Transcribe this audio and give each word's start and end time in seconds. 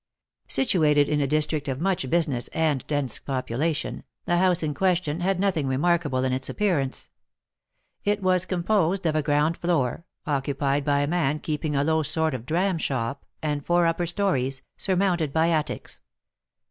Situated 0.47 1.07
in 1.07 1.21
a 1.21 1.27
district 1.27 1.67
of 1.67 1.79
much 1.79 2.09
business 2.09 2.47
and 2.53 2.83
dense 2.87 3.19
population, 3.19 4.03
the 4.25 4.39
house 4.39 4.63
in 4.63 4.73
question 4.73 5.19
had 5.19 5.39
nothing 5.39 5.67
remarkable 5.67 6.23
in 6.23 6.33
its 6.33 6.49
appearance; 6.49 7.11
it 8.03 8.19
was 8.23 8.45
composed 8.45 9.05
of 9.05 9.15
a 9.15 9.21
ground 9.21 9.57
floor, 9.57 10.07
occupied 10.25 10.83
by 10.83 11.01
a 11.01 11.07
man 11.07 11.37
keeping 11.37 11.75
a 11.75 11.83
low 11.83 12.01
sort 12.01 12.33
of 12.33 12.47
dram 12.47 12.79
shop, 12.79 13.27
and 13.43 13.63
four 13.63 13.85
upper 13.85 14.07
stories, 14.07 14.63
surmounted 14.75 15.31
by 15.31 15.49
attics. 15.51 16.01